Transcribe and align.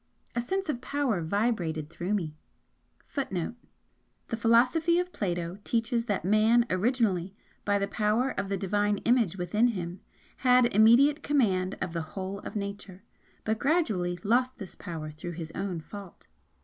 A 0.35 0.41
sense 0.41 0.67
of 0.67 0.81
power 0.81 1.21
vibrated 1.21 1.87
through 1.91 2.15
me 2.15 2.35
[Footnote: 3.05 3.53
The 4.29 4.35
philosophy 4.35 4.97
of 4.97 5.13
Plato 5.13 5.59
teaches 5.63 6.05
that 6.05 6.25
Man 6.25 6.65
originally 6.71 7.35
by 7.65 7.77
the 7.77 7.87
power 7.87 8.31
of 8.31 8.49
the 8.49 8.57
Divine 8.57 8.97
Image 9.05 9.37
within 9.37 9.67
him 9.67 10.01
could 10.41 10.71
control 11.21 12.41
all 12.43 12.51
Nature, 12.55 13.03
but 13.43 13.59
gradually 13.59 14.17
lost 14.23 14.57
this 14.57 14.73
power 14.73 15.11
through 15.11 15.33
his 15.33 15.51
own 15.53 15.79
fault. 15.79 16.25